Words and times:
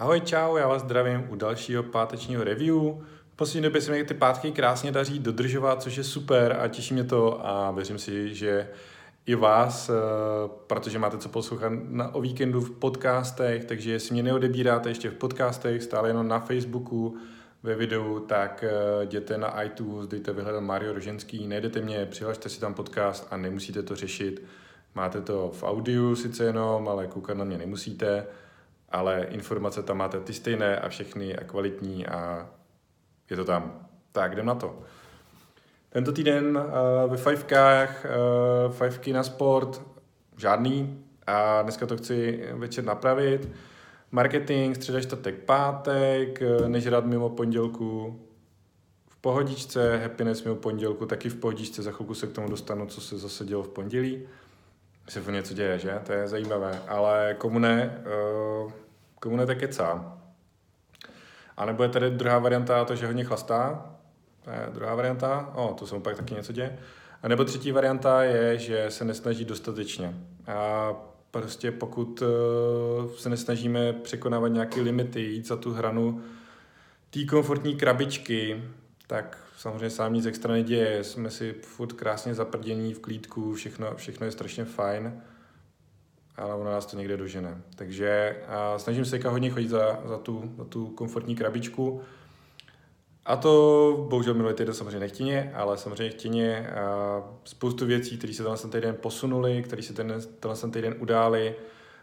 Ahoj, 0.00 0.20
čau, 0.20 0.56
já 0.56 0.68
vás 0.68 0.82
zdravím 0.82 1.26
u 1.30 1.36
dalšího 1.36 1.82
pátečního 1.82 2.44
review. 2.44 2.76
V 3.32 3.36
poslední 3.36 3.62
době 3.62 3.80
se 3.80 3.90
mi 3.90 4.04
ty 4.04 4.14
pátky 4.14 4.52
krásně 4.52 4.92
daří 4.92 5.18
dodržovat, 5.18 5.82
což 5.82 5.96
je 5.96 6.04
super 6.04 6.56
a 6.60 6.68
těší 6.68 6.94
mě 6.94 7.04
to 7.04 7.46
a 7.46 7.70
věřím 7.70 7.98
si, 7.98 8.34
že 8.34 8.68
i 9.26 9.34
vás, 9.34 9.88
eh, 9.88 9.92
protože 10.66 10.98
máte 10.98 11.18
co 11.18 11.28
poslouchat 11.28 11.72
na, 11.88 12.14
o 12.14 12.20
víkendu 12.20 12.60
v 12.60 12.70
podcastech, 12.70 13.64
takže 13.64 13.92
jestli 13.92 14.12
mě 14.12 14.22
neodebíráte 14.22 14.88
ještě 14.88 15.10
v 15.10 15.14
podcastech, 15.14 15.82
stále 15.82 16.08
jenom 16.08 16.28
na 16.28 16.40
Facebooku, 16.40 17.16
ve 17.62 17.74
videu, 17.74 18.20
tak 18.20 18.64
eh, 18.64 19.04
jděte 19.04 19.38
na 19.38 19.62
iTunes, 19.62 20.06
dejte 20.08 20.32
vyhledat 20.32 20.60
Mario 20.60 20.92
Roženský, 20.92 21.48
najdete 21.48 21.80
mě, 21.80 22.06
přihlašte 22.06 22.48
si 22.48 22.60
tam 22.60 22.74
podcast 22.74 23.28
a 23.30 23.36
nemusíte 23.36 23.82
to 23.82 23.96
řešit. 23.96 24.42
Máte 24.94 25.20
to 25.20 25.50
v 25.54 25.62
audiu 25.62 26.16
sice 26.16 26.44
jenom, 26.44 26.88
ale 26.88 27.06
koukat 27.06 27.36
na 27.36 27.44
mě 27.44 27.58
nemusíte 27.58 28.26
ale 28.90 29.26
informace 29.30 29.82
tam 29.82 29.96
máte 29.96 30.20
ty 30.20 30.32
stejné 30.32 30.80
a 30.80 30.88
všechny 30.88 31.36
a 31.36 31.44
kvalitní 31.44 32.06
a 32.06 32.48
je 33.30 33.36
to 33.36 33.44
tam. 33.44 33.88
Tak, 34.12 34.32
jdem 34.32 34.46
na 34.46 34.54
to. 34.54 34.78
Tento 35.90 36.12
týden 36.12 36.56
uh, 36.56 37.10
ve 37.10 37.16
fivekách, 37.16 38.06
uh, 39.06 39.14
na 39.14 39.22
sport, 39.22 39.82
žádný 40.36 41.04
a 41.26 41.62
dneska 41.62 41.86
to 41.86 41.96
chci 41.96 42.44
večer 42.52 42.84
napravit. 42.84 43.48
Marketing, 44.10 44.76
středa, 44.76 45.00
čtvrtek, 45.00 45.34
pátek, 45.34 46.42
eh, 46.42 46.68
nežrat 46.68 47.04
mimo 47.04 47.28
pondělku, 47.28 48.20
v 49.08 49.16
pohodičce, 49.16 49.98
happiness 49.98 50.44
mimo 50.44 50.56
pondělku, 50.56 51.06
taky 51.06 51.28
v 51.28 51.36
pohodičce, 51.36 51.82
za 51.82 51.92
chvilku 51.92 52.14
se 52.14 52.26
k 52.26 52.32
tomu 52.32 52.48
dostanu, 52.48 52.86
co 52.86 53.00
se 53.00 53.18
zase 53.18 53.44
dělo 53.44 53.62
v 53.62 53.68
pondělí 53.68 54.26
se 55.10 55.20
v 55.20 55.30
něco 55.30 55.54
děje, 55.54 55.78
že? 55.78 56.00
To 56.06 56.12
je 56.12 56.28
zajímavé. 56.28 56.82
Ale 56.88 57.34
komu 57.38 57.58
ne, 57.58 58.02
uh, 58.64 58.72
komu 59.20 59.36
ne, 59.36 59.46
tak 59.46 59.58
kecá. 59.58 60.18
A 61.56 61.64
nebo 61.64 61.82
je 61.82 61.88
tady 61.88 62.10
druhá 62.10 62.38
varianta 62.38 62.84
to, 62.84 62.96
že 62.96 63.06
hodně 63.06 63.24
chlastá. 63.24 63.86
To 64.44 64.50
je 64.50 64.68
druhá 64.74 64.94
varianta. 64.94 65.52
O, 65.54 65.74
to 65.74 65.86
se 65.86 65.94
mu 65.94 66.00
pak 66.00 66.16
taky 66.16 66.34
něco 66.34 66.52
děje. 66.52 66.78
A 67.22 67.28
nebo 67.28 67.44
třetí 67.44 67.72
varianta 67.72 68.22
je, 68.22 68.58
že 68.58 68.86
se 68.88 69.04
nesnaží 69.04 69.44
dostatečně. 69.44 70.14
A 70.46 70.92
prostě 71.30 71.70
pokud 71.70 72.22
uh, 72.22 73.10
se 73.12 73.28
nesnažíme 73.28 73.92
překonávat 73.92 74.48
nějaké 74.48 74.80
limity, 74.80 75.20
jít 75.20 75.46
za 75.46 75.56
tu 75.56 75.72
hranu 75.72 76.22
té 77.10 77.24
komfortní 77.24 77.76
krabičky, 77.76 78.62
tak 79.06 79.38
samozřejmě 79.56 79.90
sám 79.90 80.14
nic 80.14 80.26
extra 80.26 80.52
neděje, 80.52 81.04
jsme 81.04 81.30
si 81.30 81.52
furt 81.52 81.92
krásně 81.92 82.34
zaprdění 82.34 82.94
v 82.94 82.98
klídku, 82.98 83.54
všechno, 83.54 83.96
všechno 83.96 84.26
je 84.26 84.32
strašně 84.32 84.64
fajn, 84.64 85.22
ale 86.36 86.54
ono 86.54 86.70
nás 86.70 86.86
to 86.86 86.96
někde 86.96 87.16
dožene. 87.16 87.62
Takže 87.74 88.36
a 88.48 88.78
snažím 88.78 89.04
se 89.04 89.28
hodně 89.28 89.50
chodit 89.50 89.68
za, 89.68 90.00
za, 90.04 90.18
tu, 90.18 90.50
za 90.58 90.64
tu 90.64 90.86
komfortní 90.86 91.36
krabičku. 91.36 92.00
A 93.26 93.36
to 93.36 94.06
bohužel 94.10 94.34
minulý 94.34 94.54
týden 94.54 94.74
samozřejmě 94.74 94.98
nechtěně, 95.00 95.52
ale 95.54 95.78
samozřejmě 95.78 96.10
chtěně 96.10 96.68
a 96.68 97.22
spoustu 97.44 97.86
věcí, 97.86 98.18
které 98.18 98.32
se 98.32 98.42
tenhle 98.42 98.70
týden 98.70 98.96
posunuly, 99.00 99.62
které 99.62 99.82
se 99.82 99.92
ten, 99.92 100.20
tenhle 100.40 100.70
týden 100.70 100.94
udály. 100.98 101.54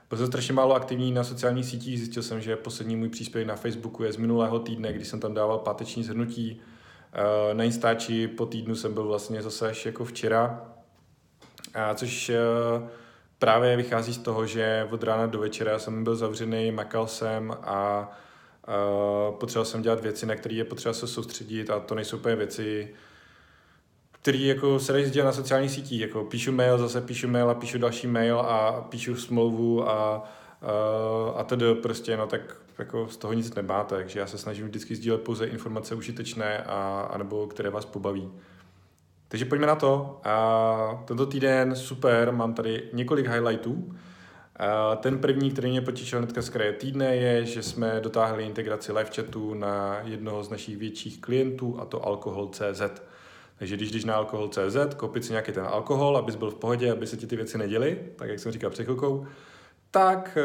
Byl 0.10 0.18
jsem 0.18 0.28
strašně 0.28 0.54
málo 0.54 0.76
aktivní 0.76 1.12
na 1.12 1.24
sociálních 1.24 1.66
sítích, 1.66 1.98
zjistil 1.98 2.24
jsem, 2.24 2.42
že 2.42 2.56
poslední 2.56 2.96
můj 2.96 3.10
příspěvek 3.10 3.48
na 3.48 3.56
Facebooku 3.56 4.04
je 4.04 4.14
z 4.14 4.18
minulého 4.18 4.60
týdne, 4.60 4.94
kdy 4.94 5.06
jsem 5.06 5.20
tam 5.20 5.34
dával 5.34 5.58
páteční 5.58 6.04
zhrnutí 6.04 6.62
na 7.54 7.64
Instači 7.64 8.28
po 8.28 8.46
týdnu 8.46 8.76
jsem 8.76 8.94
byl 8.94 9.08
vlastně 9.08 9.42
zase 9.42 9.70
až 9.70 9.86
jako 9.86 10.06
včera, 10.06 10.66
a 11.74 11.94
což 11.94 12.32
právě 13.40 13.78
vychází 13.78 14.14
z 14.14 14.18
toho, 14.18 14.46
že 14.46 14.88
od 14.92 15.04
rána 15.04 15.26
do 15.26 15.40
večera 15.40 15.80
jsem 15.80 16.04
byl 16.04 16.16
zavřený, 16.16 16.72
makal 16.72 17.08
jsem 17.08 17.52
a 17.64 18.12
uh, 18.68 19.36
potřeboval 19.36 19.66
jsem 19.66 19.82
dělat 19.82 20.02
věci, 20.02 20.26
na 20.26 20.36
které 20.36 20.56
je 20.56 20.64
potřeba 20.64 20.94
se 20.94 21.08
soustředit 21.08 21.70
a 21.70 21.80
to 21.80 21.96
nejsou 21.96 22.18
úplně 22.18 22.36
věci, 22.36 22.96
které 24.12 24.38
jako 24.38 24.80
se 24.80 24.94
dají 24.94 25.10
dělat 25.10 25.26
na 25.26 25.34
sociálních 25.34 25.72
sítích, 25.72 26.02
jako 26.02 26.24
píšu 26.24 26.52
mail, 26.52 26.78
zase 26.78 27.02
píšu 27.02 27.28
mail 27.28 27.50
a 27.50 27.54
píšu 27.54 27.78
další 27.78 28.08
mail 28.08 28.40
a 28.40 28.82
píšu 28.82 29.16
smlouvu 29.16 29.90
a, 29.90 30.30
uh, 30.62 31.40
a 31.40 31.44
tedy 31.44 31.76
prostě, 31.76 32.18
no 32.18 32.28
tak 32.28 32.58
jako 32.80 33.08
z 33.08 33.18
toho 33.18 33.34
nic 33.34 33.56
nemáte, 33.56 33.96
takže 33.96 34.20
já 34.20 34.28
se 34.28 34.38
snažím 34.38 34.68
vždycky 34.68 34.96
sdílet 34.96 35.22
pouze 35.22 35.46
informace 35.46 35.96
užitečné 35.96 36.64
a, 36.64 37.08
anebo 37.12 37.48
které 37.48 37.70
vás 37.70 37.86
pobaví. 37.86 38.32
Takže 39.28 39.46
pojďme 39.46 39.68
na 39.68 39.76
to. 39.76 40.20
A 40.24 41.04
tento 41.06 41.26
týden 41.26 41.76
super, 41.76 42.32
mám 42.32 42.54
tady 42.54 42.84
několik 42.94 43.28
highlightů. 43.28 43.96
A 44.56 44.96
ten 44.96 45.20
první, 45.20 45.52
který 45.52 45.70
mě 45.70 45.82
potěšil 45.82 46.20
hnedka 46.20 46.42
z 46.42 46.50
kraje 46.50 46.74
týdne, 46.74 47.16
je, 47.16 47.46
že 47.46 47.64
jsme 47.64 48.00
dotáhli 48.02 48.44
integraci 48.44 48.92
live 48.92 49.10
chatu 49.16 49.54
na 49.54 50.00
jednoho 50.04 50.44
z 50.44 50.50
našich 50.50 50.78
větších 50.78 51.22
klientů, 51.22 51.80
a 51.80 51.86
to 51.86 52.06
Alkohol.cz. 52.06 52.82
Takže 53.60 53.76
když 53.76 53.92
jdeš 53.92 54.06
na 54.06 54.16
alkohol.cz, 54.16 54.96
koupit 54.96 55.26
si 55.26 55.32
nějaký 55.32 55.52
ten 55.52 55.66
alkohol, 55.66 56.18
abys 56.18 56.36
byl 56.36 56.52
v 56.52 56.56
pohodě, 56.56 56.92
aby 56.92 57.08
se 57.08 57.18
ti 57.18 57.28
ty 57.28 57.36
věci 57.36 57.58
neděly, 57.58 58.00
tak 58.16 58.30
jak 58.30 58.40
jsem 58.40 58.52
říkal 58.52 58.70
před 58.70 58.84
chvilkou, 58.84 59.26
tak 59.92 60.38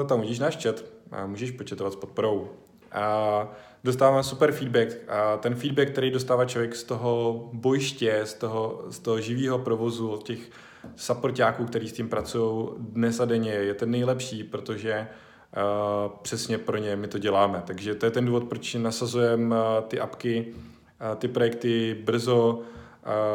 uh, 0.00 0.06
tam 0.06 0.18
uvidíš 0.18 0.38
náš 0.38 0.62
chat 0.62 0.84
a 1.10 1.26
můžeš 1.26 1.50
početovat 1.50 1.92
s 1.92 1.96
podporou. 1.96 2.50
A 2.92 3.48
dostáváme 3.84 4.22
super 4.22 4.52
feedback. 4.52 4.88
A 5.08 5.36
ten 5.36 5.54
feedback, 5.54 5.90
který 5.90 6.10
dostává 6.10 6.44
člověk 6.44 6.76
z 6.76 6.84
toho 6.84 7.48
bojiště, 7.52 8.20
z 8.24 8.34
toho, 8.34 8.84
z 8.90 8.98
toho 8.98 9.20
živého 9.20 9.58
provozu, 9.58 10.10
od 10.10 10.22
těch 10.22 10.50
supportáků, 10.96 11.64
kteří 11.64 11.88
s 11.88 11.92
tím 11.92 12.08
pracují 12.08 12.68
dnes 12.78 13.20
a 13.20 13.24
denně, 13.24 13.50
je 13.50 13.74
ten 13.74 13.90
nejlepší, 13.90 14.44
protože 14.44 15.08
uh, 15.56 16.12
přesně 16.22 16.58
pro 16.58 16.76
ně 16.76 16.96
my 16.96 17.08
to 17.08 17.18
děláme. 17.18 17.62
Takže 17.66 17.94
to 17.94 18.06
je 18.06 18.10
ten 18.10 18.26
důvod, 18.26 18.44
proč 18.44 18.74
nasazujeme 18.74 19.56
uh, 19.56 19.62
ty 19.88 20.00
apky, 20.00 20.46
uh, 20.54 21.16
ty 21.16 21.28
projekty 21.28 22.02
brzo, 22.04 22.60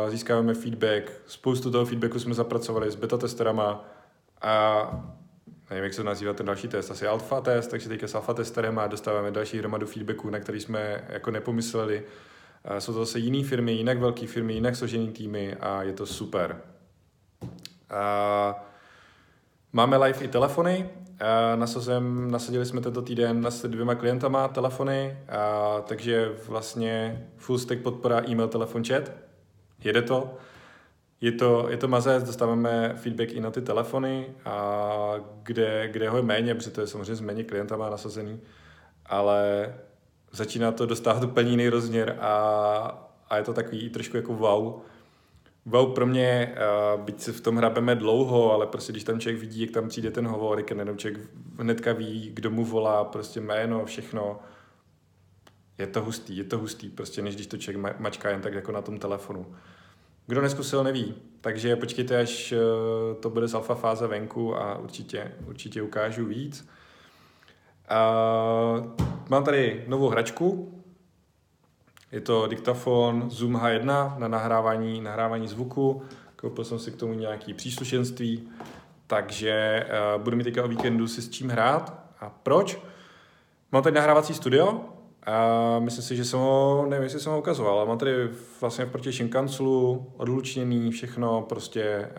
uh, 0.06 0.10
získáváme 0.10 0.54
feedback. 0.54 1.12
Spoustu 1.26 1.72
toho 1.72 1.86
feedbacku 1.86 2.20
jsme 2.20 2.34
zapracovali 2.34 2.92
s 2.92 2.96
beta 2.96 3.18
testerama 3.18 3.86
a 4.42 5.14
nevím, 5.70 5.84
jak 5.84 5.94
se 5.94 6.04
nazývá 6.04 6.34
ten 6.34 6.46
další 6.46 6.68
test, 6.68 6.92
asi 6.92 7.08
alfa 7.08 7.42
test, 7.42 7.68
takže 7.68 7.90
teďka 7.90 8.08
s 8.08 8.16
alfa 8.16 8.34
testerem 8.34 8.80
a 8.80 8.88
dostáváme 8.88 9.32
další 9.32 9.60
hromadu 9.60 9.88
feedbacků, 9.88 10.30
na 10.30 10.40
který 10.40 10.60
jsme 10.60 11.04
jako 11.10 11.32
nepomysleli. 11.32 12.04
Jsou 12.80 12.94
to 12.94 13.00
zase 13.06 13.20
jiné 13.20 13.44
firmy, 13.44 13.72
jinak 13.72 13.98
velké 13.98 14.28
firmy, 14.28 14.54
jinak 14.54 14.76
složené 14.76 15.12
týmy 15.12 15.56
a 15.56 15.84
je 15.84 15.94
to 15.94 16.06
super. 16.06 16.62
A 17.90 18.66
máme 19.74 19.98
live 19.98 20.20
i 20.20 20.28
telefony, 20.28 20.90
nasazem, 21.56 22.32
nasadili 22.32 22.66
jsme 22.66 22.82
tento 22.82 23.02
týden 23.02 23.46
s 23.46 23.68
dvěma 23.68 23.96
klientama 23.96 24.48
telefony, 24.48 25.18
a, 25.30 25.82
takže 25.82 26.32
vlastně 26.48 27.26
full 27.38 27.58
stack 27.58 27.82
podpora 27.82 28.22
e-mail, 28.28 28.48
telefon, 28.48 28.84
chat. 28.84 29.12
Jede 29.84 30.02
to. 30.02 30.38
Je 31.24 31.32
to, 31.32 31.68
je 31.70 31.78
to 31.78 31.88
mazec, 31.88 32.24
dostáváme 32.24 32.94
feedback 32.96 33.32
i 33.32 33.40
na 33.40 33.52
ty 33.52 33.62
telefony, 33.62 34.28
a 34.46 35.16
kde, 35.44 35.88
kde 35.88 36.10
ho 36.10 36.18
je 36.18 36.24
méně, 36.24 36.56
protože 36.56 36.72
to 36.72 36.82
je 36.82 36.88
samozřejmě 36.88 37.16
z 37.16 37.22
méně 37.22 37.44
klientama 37.44 37.90
nasazený, 37.90 38.40
ale 39.06 39.74
začíná 40.32 40.72
to 40.72 40.86
dostávat 40.86 41.24
úplně 41.24 41.50
jiný 41.50 41.70
rozměr 41.70 42.18
a, 42.20 43.10
a 43.30 43.38
je 43.38 43.44
to 43.44 43.54
takový 43.54 43.90
trošku 43.90 44.18
jako 44.18 44.34
wow. 44.34 44.82
Wow 45.66 45.94
pro 45.94 46.06
mě, 46.06 46.56
byť 46.98 47.22
se 47.22 47.32
v 47.32 47.42
tom 47.42 47.58
hrabeme 47.58 47.96
dlouho, 47.96 48.54
ale 48.54 48.68
prostě 48.68 48.92
když 48.92 49.04
tam 49.04 49.20
člověk 49.20 49.42
vidí, 49.42 49.62
jak 49.62 49.72
tam 49.72 49.90
přijde 49.90 50.12
ten 50.12 50.28
hovor, 50.28 50.58
jak 50.58 50.70
jenom 50.70 50.98
člověk 50.98 51.30
hnedka 51.60 51.94
ví, 51.94 52.32
kdo 52.34 52.52
mu 52.52 52.66
volá, 52.66 53.04
prostě 53.04 53.42
jméno, 53.42 53.86
všechno, 53.86 54.40
je 55.78 55.88
to 55.88 56.02
hustý, 56.02 56.38
je 56.38 56.44
to 56.44 56.58
hustý, 56.58 56.90
prostě 56.90 57.22
než 57.22 57.36
když 57.36 57.48
to 57.48 57.58
člověk 57.58 58.00
mačká 58.00 58.30
jen 58.30 58.42
tak 58.42 58.54
jako 58.54 58.72
na 58.72 58.82
tom 58.82 59.00
telefonu. 59.00 59.56
Kdo 60.28 60.42
neskusil, 60.42 60.84
neví. 60.84 61.16
Takže 61.42 61.76
počkejte, 61.76 62.20
až 62.20 62.52
eh, 62.52 62.58
to 63.20 63.30
bude 63.30 63.48
z 63.48 63.54
alfa 63.54 63.76
fáze 63.76 64.08
venku 64.08 64.56
a 64.58 64.78
určitě, 64.78 65.32
určitě 65.48 65.82
ukážu 65.82 66.26
víc. 66.26 66.70
Uh, 67.92 68.88
mám 69.30 69.44
tady 69.44 69.84
novou 69.88 70.10
hračku. 70.10 70.82
Je 72.12 72.22
to 72.22 72.48
diktafon 72.48 73.30
Zoom 73.30 73.56
H1 73.56 74.18
na 74.18 74.28
nahrávání, 74.28 75.02
nahrávání 75.02 75.48
zvuku. 75.48 76.02
Koupil 76.36 76.66
jsem 76.66 76.80
si 76.80 76.92
k 76.92 76.96
tomu 76.96 77.14
nějaký 77.14 77.54
příslušenství, 77.54 78.50
takže 79.08 79.86
uh, 80.16 80.22
budu 80.22 80.38
mít 80.38 80.44
teďka 80.44 80.64
o 80.64 80.68
víkendu 80.68 81.08
si 81.08 81.22
s 81.22 81.30
čím 81.30 81.50
hrát. 81.50 82.04
A 82.20 82.30
proč? 82.30 82.80
Mám 83.72 83.84
tady 83.84 83.96
nahrávací 83.96 84.34
studio, 84.34 84.82
a 85.26 85.80
myslím 85.80 86.04
si, 86.04 86.16
že 86.16 86.26
jsem 86.26 86.40
ho, 86.40 86.86
nevím, 86.90 87.04
jestli 87.04 87.20
jsem 87.20 87.32
ho 87.32 87.40
ukazoval, 87.40 87.78
ale 87.78 87.88
mám 87.88 87.98
tady 87.98 88.30
vlastně 88.62 88.86
proti 88.86 89.12
Shinkanselu 89.12 90.08
odlučněný 90.18 90.92
všechno, 90.92 91.42
prostě 91.42 92.10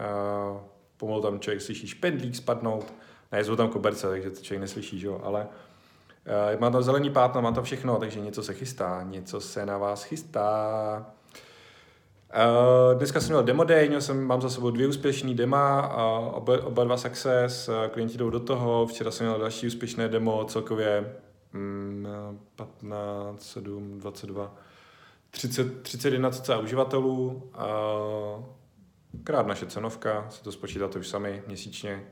uh, 0.52 0.60
pomalu 0.96 1.22
tam 1.22 1.40
člověk 1.40 1.62
slyší 1.62 1.86
špendlík 1.86 2.36
spadnout, 2.36 2.94
ne, 3.32 3.44
jsou 3.44 3.56
tam 3.56 3.68
koberce, 3.68 4.08
takže 4.08 4.30
to 4.30 4.40
člověk 4.40 4.60
neslyší, 4.60 5.00
že 5.00 5.06
jo, 5.06 5.20
ale 5.24 5.48
uh, 6.54 6.60
mám 6.60 6.72
tam 6.72 6.82
zelený 6.82 7.10
pátno, 7.10 7.42
mám 7.42 7.54
tam 7.54 7.64
všechno, 7.64 7.96
takže 7.96 8.20
něco 8.20 8.42
se 8.42 8.54
chystá, 8.54 9.02
něco 9.02 9.40
se 9.40 9.66
na 9.66 9.78
vás 9.78 10.04
chystá. 10.04 11.06
Uh, 12.34 12.98
dneska 12.98 13.20
jsem 13.20 13.28
měl 13.28 13.42
demo 13.42 13.64
day, 13.64 13.88
měl 13.88 14.00
jsem, 14.00 14.24
mám 14.24 14.42
za 14.42 14.50
sebou 14.50 14.70
dvě 14.70 14.88
úspěšné 14.88 15.34
dema, 15.34 15.96
uh, 15.96 16.36
oba, 16.36 16.64
oba 16.64 16.84
dva 16.84 16.96
success, 16.96 17.68
uh, 17.68 17.74
klienti 17.90 18.18
jdou 18.18 18.30
do 18.30 18.40
toho, 18.40 18.86
včera 18.86 19.10
jsem 19.10 19.26
měl 19.26 19.38
další 19.38 19.66
úspěšné 19.66 20.08
demo, 20.08 20.44
celkově 20.44 21.14
mm, 21.52 22.06
15, 22.88 23.42
7, 23.42 23.98
22, 23.98 24.54
30, 25.30 25.82
31 25.82 26.30
cca 26.30 26.58
uživatelů, 26.58 27.50
a 27.54 27.66
krát 29.24 29.46
naše 29.46 29.66
cenovka, 29.66 30.26
se 30.30 30.44
to 30.44 30.52
spočítáte 30.52 30.98
už 30.98 31.08
sami 31.08 31.42
měsíčně, 31.46 32.04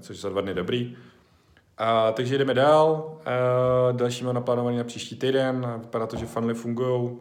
což 0.00 0.20
za 0.20 0.28
dva 0.28 0.40
dny 0.40 0.54
dobrý. 0.54 0.96
A, 1.78 2.12
takže 2.12 2.38
jdeme 2.38 2.54
dál. 2.54 3.18
A, 3.24 3.92
další 3.92 4.24
mám 4.24 4.34
naplánovaný 4.34 4.76
na 4.76 4.84
příští 4.84 5.16
týden. 5.16 5.80
Vypadá 5.80 6.06
to, 6.06 6.16
že 6.16 6.26
funnely 6.26 6.54
fungují. 6.54 7.18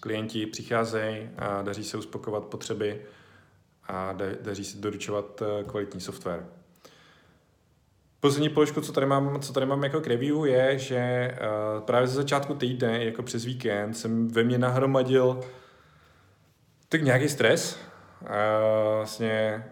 Klienti 0.00 0.46
přicházejí 0.46 1.28
a 1.36 1.62
daří 1.62 1.84
se 1.84 1.96
uspokovat 1.96 2.44
potřeby 2.44 3.02
a 3.88 4.12
daří 4.40 4.64
se 4.64 4.78
doručovat 4.78 5.42
eh, 5.42 5.64
kvalitní 5.64 6.00
software. 6.00 6.46
Poslední 8.22 8.48
položku, 8.48 8.80
co 8.80 8.92
tady 8.92 9.06
mám, 9.06 9.40
co 9.40 9.52
tady 9.52 9.66
mám 9.66 9.84
jako 9.84 10.00
k 10.00 10.06
review, 10.06 10.46
je, 10.46 10.78
že 10.78 11.30
uh, 11.32 11.84
právě 11.84 12.08
ze 12.08 12.14
začátku 12.14 12.54
týdne, 12.54 13.04
jako 13.04 13.22
přes 13.22 13.44
víkend, 13.44 13.94
jsem 13.94 14.28
ve 14.28 14.42
mně 14.42 14.58
nahromadil 14.58 15.40
tak 16.88 17.02
nějaký 17.02 17.28
stres. 17.28 17.78
Uh, 18.20 18.28
vlastně 18.96 19.64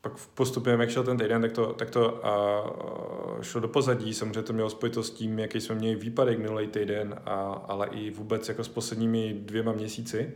pak 0.00 0.12
postupem, 0.34 0.80
jak 0.80 0.90
šel 0.90 1.04
ten 1.04 1.18
týden, 1.18 1.42
tak 1.42 1.52
to, 1.52 1.72
tak 1.72 1.90
to 1.90 2.12
uh, 2.12 3.42
šlo 3.42 3.60
do 3.60 3.68
pozadí. 3.68 4.14
Samozřejmě 4.14 4.42
to 4.42 4.52
mělo 4.52 4.70
spojitost 4.70 5.12
s 5.12 5.16
tím, 5.16 5.38
jaký 5.38 5.60
jsme 5.60 5.74
měli 5.74 5.94
výpadek 5.94 6.38
minulý 6.38 6.66
týden, 6.66 7.20
a, 7.26 7.64
ale 7.68 7.86
i 7.86 8.10
vůbec 8.10 8.48
jako 8.48 8.64
s 8.64 8.68
posledními 8.68 9.34
dvěma 9.34 9.72
měsíci. 9.72 10.32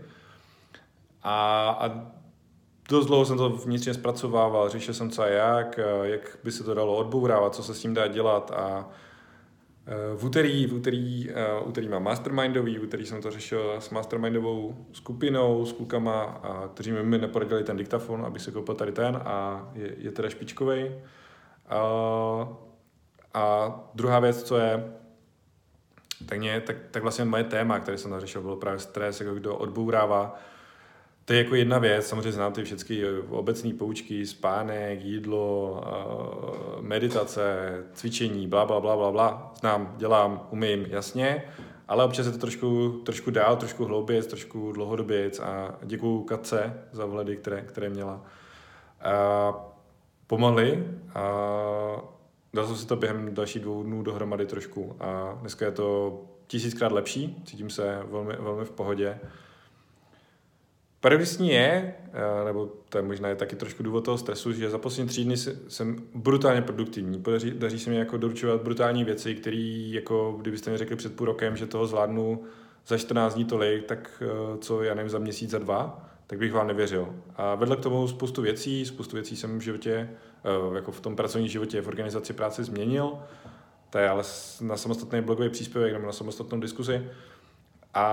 A, 1.23 1.69
a 1.81 2.11
dost 2.89 3.07
dlouho 3.07 3.25
jsem 3.25 3.37
to 3.39 3.51
vnitřně 3.51 3.95
zpracovával, 3.95 4.69
řešil 4.69 4.95
jsem 4.95 5.11
co 5.11 5.23
a 5.23 5.27
jak, 5.27 5.81
jak 6.03 6.39
by 6.45 6.53
se 6.53 6.65
to 6.65 6.75
dalo 6.75 6.97
odbourávat, 6.97 7.55
co 7.55 7.63
se 7.63 7.75
s 7.75 7.81
tím 7.81 7.95
dá 7.95 8.07
dělat 8.07 8.51
a 8.51 8.89
e, 9.87 10.17
v 10.17 10.25
úterý, 10.25 10.67
v 10.67 10.75
úterý, 10.75 11.29
v 11.29 11.67
úterý 11.67 11.89
mám 11.89 12.03
mastermindový, 12.03 12.79
v 12.79 12.83
úterý 12.83 13.07
jsem 13.07 13.23
to 13.23 13.31
řešil 13.31 13.75
s 13.79 13.91
mastermindovou 13.91 14.87
skupinou, 14.93 15.67
s 15.67 15.73
klukama, 15.73 16.23
a, 16.23 16.69
kteří 16.69 16.93
mi 16.93 17.19
neporadili 17.19 17.65
ten 17.65 17.77
diktafon, 17.77 18.27
abych 18.27 18.43
se 18.43 18.51
koupil 18.51 18.75
tady 18.75 18.93
ten 18.93 19.21
a 19.25 19.69
je, 19.75 19.95
je 19.99 20.13
teda 20.13 20.29
špičkový. 20.29 20.91
A, 21.69 21.79
a 23.35 23.75
druhá 23.95 24.21
věc, 24.21 24.43
co 24.43 24.57
je, 24.57 24.93
tak, 26.27 26.39
mě, 26.39 26.61
tak, 26.61 26.77
tak 26.91 27.03
vlastně 27.03 27.25
moje 27.25 27.45
téma, 27.45 27.81
které 27.81 27.99
jsem 27.99 28.21
řešil, 28.21 28.43
bylo 28.43 28.57
právě 28.57 28.79
stres, 28.79 29.21
jako 29.21 29.35
kdo 29.35 29.57
odbourává 29.57 30.39
to 31.25 31.33
je 31.33 31.39
jako 31.39 31.55
jedna 31.55 31.79
věc, 31.79 32.07
samozřejmě 32.07 32.33
znám 32.33 32.53
ty 32.53 32.65
všechny 32.65 33.05
obecné 33.29 33.75
poučky, 33.75 34.27
spánek, 34.27 35.05
jídlo, 35.05 35.83
eh, 35.87 36.83
meditace, 36.83 37.85
cvičení, 37.93 38.49
bla, 38.49 38.65
bla, 38.65 38.81
bla, 38.81 38.97
bla, 38.97 39.11
bla. 39.13 39.53
Znám, 39.61 39.95
dělám, 39.97 40.47
umím, 40.51 40.87
jasně, 40.89 41.45
ale 41.89 42.05
občas 42.05 42.27
je 42.27 42.33
to 42.33 42.39
trošku, 42.39 42.89
trošku 43.05 43.31
dál, 43.31 43.57
trošku 43.57 43.85
hlouběc, 43.85 44.27
trošku 44.27 44.73
dlouhodoběc 44.73 45.41
a 45.41 45.79
děkuju 45.83 46.23
Katce 46.23 46.83
za 46.93 47.07
vhledy, 47.07 47.37
které, 47.37 47.61
které 47.63 47.89
měla. 47.89 48.25
A 49.01 49.55
pomohli 50.27 50.85
a 51.15 51.23
dal 52.55 52.67
jsem 52.67 52.77
si 52.77 52.87
to 52.87 52.97
během 52.97 53.35
dalších 53.35 53.63
dvou 53.63 53.83
dnů 53.83 54.03
dohromady 54.03 54.47
trošku 54.47 54.97
a 55.01 55.39
dneska 55.41 55.65
je 55.65 55.73
to 55.73 56.21
tisíckrát 56.47 56.93
lepší, 56.93 57.43
cítím 57.45 57.71
se 57.71 58.03
velmi, 58.11 58.37
velmi 58.39 58.65
v 58.65 58.71
pohodě. 58.71 59.21
Paradoxní 61.05 61.49
je, 61.49 61.95
eh, 62.13 62.45
nebo 62.45 62.73
to 62.89 62.99
je 62.99 63.03
možná 63.03 63.35
taky 63.35 63.57
trošku 63.57 63.83
důvod 63.83 64.05
toho 64.05 64.19
stresu, 64.19 64.53
že 64.53 64.71
za 64.71 64.79
poslední 64.79 65.09
tři 65.09 65.25
dny 65.25 65.37
jsem 65.69 65.97
brutálně 66.15 66.63
produktivní. 66.63 67.23
Podaří, 67.23 67.51
daří 67.51 67.79
se 67.79 67.91
mi 67.91 67.97
jako 67.97 68.17
doručovat 68.17 68.63
brutální 68.63 69.05
věci, 69.05 69.35
které, 69.35 69.87
jako 69.87 70.37
kdybyste 70.41 70.71
mi 70.71 70.79
řekli 70.79 70.97
před 70.97 71.17
půl 71.17 71.27
rokem, 71.27 71.57
že 71.57 71.67
toho 71.67 71.87
zvládnu 71.87 72.43
za 72.87 72.99
14 72.99 73.35
dní 73.35 73.45
tolik, 73.45 73.85
tak 73.85 74.23
eh, 74.23 74.59
co 74.59 74.83
já 74.83 74.95
nevím, 74.95 75.11
za 75.11 75.19
měsíc, 75.19 75.51
za 75.51 75.59
dva, 75.59 76.09
tak 76.27 76.39
bych 76.39 76.53
vám 76.53 76.67
nevěřil. 76.67 77.15
A 77.37 77.55
vedle 77.55 77.77
k 77.77 77.81
tomu 77.81 78.09
spoustu 78.09 78.43
věcí, 78.43 78.87
spoustu 78.87 79.17
věcí 79.17 79.37
jsem 79.37 79.59
v 79.59 79.63
životě, 79.63 80.11
eh, 80.45 80.75
jako 80.75 80.93
v 80.93 81.01
tom 81.01 81.17
pracovním 81.17 81.49
životě, 81.49 81.81
v 81.81 81.89
organizaci 81.89 82.33
práce 82.33 82.65
změnil. 82.65 83.13
To 83.91 83.99
je 83.99 84.09
ale 84.09 84.23
na 84.61 84.77
samostatný 84.77 85.21
blogový 85.21 85.49
příspěvek 85.49 85.93
nebo 85.93 86.07
na 86.07 86.13
samostatnou 86.13 86.61
diskuzi 86.61 87.11
a, 87.95 88.07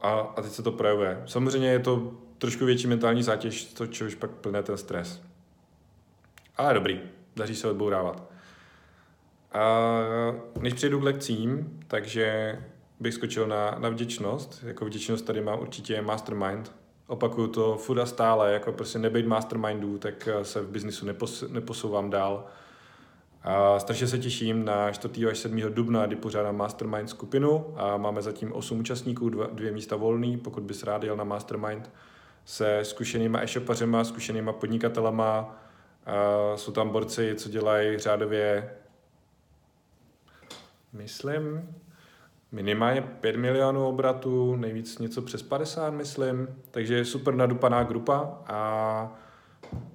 a, 0.00 0.32
a 0.36 0.42
teď 0.42 0.52
se 0.52 0.62
to 0.62 0.72
projevuje. 0.72 1.22
Samozřejmě 1.26 1.68
je 1.68 1.78
to 1.78 2.12
trošku 2.38 2.64
větší 2.64 2.86
mentální 2.86 3.22
zátěž, 3.22 3.64
to 3.64 3.86
čehož 3.86 4.14
pak 4.14 4.30
plné 4.30 4.62
ten 4.62 4.76
stres. 4.76 5.22
Ale 6.56 6.74
dobrý, 6.74 7.00
daří 7.36 7.54
se 7.54 7.70
odbourávat. 7.70 8.22
A 9.52 9.90
než 10.60 10.72
přejdu 10.72 11.00
k 11.00 11.04
lekcím, 11.04 11.78
takže 11.86 12.58
bych 13.00 13.14
skočil 13.14 13.46
na, 13.46 13.76
na 13.78 13.88
vděčnost. 13.88 14.64
Jako 14.66 14.84
vděčnost 14.84 15.26
tady 15.26 15.40
má 15.40 15.56
určitě 15.56 16.02
mastermind. 16.02 16.72
Opakuju 17.06 17.48
to 17.48 17.76
furt 17.76 17.98
a 17.98 18.06
stále, 18.06 18.52
jako 18.52 18.72
prostě 18.72 18.98
nebejt 18.98 19.26
mastermindů, 19.26 19.98
tak 19.98 20.28
se 20.42 20.60
v 20.60 20.68
biznisu 20.68 21.06
nepos, 21.06 21.44
neposouvám 21.48 22.10
dál. 22.10 22.46
A 23.46 23.78
strašně 23.78 24.06
se 24.06 24.18
těším 24.18 24.64
na 24.64 24.92
4. 24.92 25.26
až 25.26 25.38
7. 25.38 25.60
dubna, 25.60 26.06
kdy 26.06 26.16
pořádám 26.16 26.56
Mastermind 26.56 27.10
skupinu 27.10 27.74
a 27.76 27.96
máme 27.96 28.22
zatím 28.22 28.52
8 28.52 28.80
účastníků, 28.80 29.28
dva, 29.28 29.46
dvě 29.46 29.72
místa 29.72 29.96
volný, 29.96 30.36
pokud 30.36 30.62
bys 30.62 30.82
rád 30.82 31.02
jel 31.02 31.16
na 31.16 31.24
Mastermind 31.24 31.90
se 32.44 32.80
zkušenýma 32.82 33.42
e-shopařema, 33.42 34.04
zkušenýma 34.04 34.52
podnikatelama. 34.52 35.58
A 36.06 36.56
jsou 36.56 36.72
tam 36.72 36.90
borci, 36.90 37.34
co 37.36 37.48
dělají 37.48 37.98
řádově, 37.98 38.70
myslím, 40.92 41.74
minimálně 42.52 43.02
5 43.02 43.36
milionů 43.36 43.88
obratů, 43.88 44.56
nejvíc 44.56 44.98
něco 44.98 45.22
přes 45.22 45.42
50, 45.42 45.90
myslím. 45.90 46.48
Takže 46.70 46.94
je 46.94 47.04
super 47.04 47.34
nadupaná 47.34 47.82
grupa 47.82 48.42
a 48.46 49.18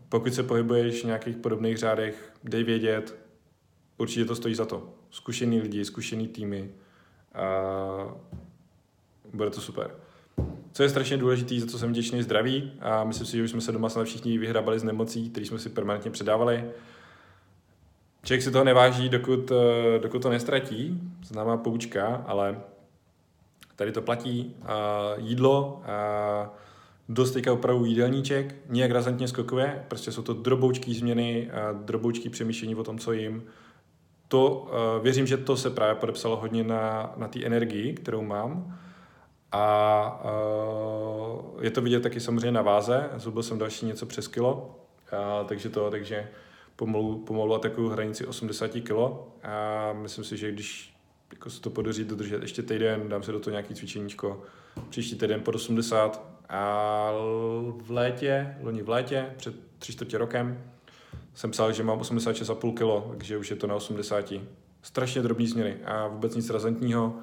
pokud 0.10 0.34
se 0.34 0.44
pohybuješ 0.44 1.02
v 1.02 1.06
nějakých 1.06 1.38
podobných 1.38 1.78
řádech, 1.78 2.34
dej 2.44 2.64
vědět, 2.64 3.21
určitě 4.02 4.26
to 4.26 4.36
stojí 4.36 4.56
za 4.56 4.66
to. 4.66 4.90
Zkušený 5.12 5.62
lidi, 5.62 5.86
zkušený 5.86 6.28
týmy 6.28 6.70
a 7.34 7.46
bude 9.34 9.50
to 9.50 9.62
super. 9.62 9.92
Co 10.72 10.84
je 10.84 10.90
strašně 10.90 11.18
důležité, 11.18 11.60
za 11.60 11.68
co 11.68 11.80
jsem 11.80 11.90
vděčný, 11.90 12.24
zdraví 12.24 12.72
a 12.80 13.04
myslím 13.04 13.28
si, 13.28 13.38
že 13.38 13.44
už 13.44 13.50
jsme 13.50 13.62
se 13.62 13.72
doma 13.72 13.90
snad 13.90 14.04
všichni 14.04 14.38
vyhrabali 14.38 14.80
z 14.80 14.84
nemocí, 14.84 15.30
které 15.30 15.46
jsme 15.46 15.60
si 15.60 15.70
permanentně 15.70 16.12
předávali. 16.12 16.64
Člověk 18.24 18.42
si 18.42 18.52
toho 18.52 18.64
neváží, 18.64 19.10
dokud, 19.10 19.52
eh, 19.52 20.00
dokud 20.00 20.22
to 20.22 20.30
nestratí, 20.30 21.02
známá 21.24 21.58
poučka, 21.58 22.24
ale 22.28 22.62
tady 23.76 23.92
to 23.92 24.02
platí. 24.02 24.56
A 24.64 25.00
jídlo, 25.18 25.82
a 25.86 26.54
dost 27.10 27.32
teďka 27.32 27.54
opravdu 27.54 27.86
jídelníček, 27.86 28.56
nijak 28.70 28.92
razantně 28.92 29.28
skokové, 29.28 29.86
prostě 29.88 30.12
jsou 30.12 30.22
to 30.22 30.34
droboučký 30.34 30.94
změny, 30.94 31.52
a 31.52 31.72
droboučký 31.72 32.30
přemýšlení 32.30 32.76
o 32.76 32.84
tom, 32.84 33.00
co 33.00 33.12
jim, 33.12 33.44
to, 34.32 34.68
uh, 34.98 35.04
věřím, 35.04 35.28
že 35.28 35.38
to 35.38 35.58
se 35.58 35.70
právě 35.70 35.96
podepsalo 35.96 36.36
hodně 36.36 36.64
na, 36.64 37.14
na 37.18 37.28
té 37.28 37.44
energii, 37.44 37.94
kterou 37.94 38.22
mám. 38.22 38.80
A 39.52 40.24
uh, 40.24 41.64
je 41.64 41.72
to 41.72 41.82
vidět 41.82 42.00
taky 42.00 42.20
samozřejmě 42.20 42.52
na 42.52 42.62
váze. 42.62 43.10
Zhubil 43.16 43.44
jsem 43.44 43.58
další 43.58 43.86
něco 43.86 44.06
přes 44.06 44.28
kilo, 44.28 44.80
takže 45.48 45.70
to, 45.70 45.92
takže 45.92 46.28
pomalu, 46.76 47.18
pomalu 47.18 47.56
atakuju 47.56 47.90
hranici 47.90 48.26
80 48.26 48.72
kg. 48.72 48.92
A 49.44 49.94
myslím 49.94 50.24
si, 50.24 50.38
že 50.38 50.52
když 50.52 50.96
jako 51.34 51.50
se 51.50 51.62
to 51.62 51.70
podaří 51.70 52.04
dodržet 52.04 52.42
ještě 52.42 52.64
týden, 52.64 53.10
dám 53.10 53.24
se 53.24 53.32
do 53.32 53.40
toho 53.40 53.52
nějaký 53.52 53.76
cvičeníčko, 53.76 54.42
příští 54.90 55.16
týden 55.16 55.42
pod 55.42 55.56
80 55.56 56.26
a 56.50 57.12
v 57.78 57.92
létě, 57.92 58.56
loni 58.62 58.82
v 58.82 58.90
létě, 58.90 59.34
před 59.38 59.56
tři 59.80 59.94
čtvrtě 59.94 60.18
rokem, 60.18 60.64
jsem 61.34 61.52
psal, 61.52 61.74
že 61.74 61.84
mám 61.84 62.00
86,5 62.00 62.74
kg, 62.74 63.10
takže 63.18 63.38
už 63.38 63.50
je 63.50 63.56
to 63.56 63.68
na 63.68 63.76
80. 63.76 64.34
Strašně 64.82 65.22
drobný 65.22 65.48
změny 65.48 65.78
a 65.86 66.08
vůbec 66.08 66.36
nic 66.36 66.50
razantního. 66.50 67.16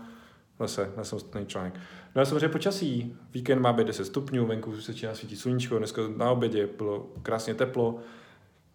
Zase 0.61 0.93
na 0.97 1.05
samostatný 1.05 1.47
článek. 1.47 1.75
No 2.15 2.23
a 2.23 2.25
samozřejmě 2.25 2.49
počasí. 2.49 3.17
Víkend 3.33 3.61
má 3.61 3.73
být 3.73 3.87
10 3.87 4.05
stupňů, 4.05 4.47
venku 4.47 4.77
se 4.77 4.93
začíná 4.93 5.15
svítit 5.15 5.37
sluníčko, 5.37 5.79
dneska 5.79 6.03
na 6.17 6.31
obědě 6.31 6.69
bylo 6.77 7.07
krásně 7.23 7.55
teplo. 7.55 7.99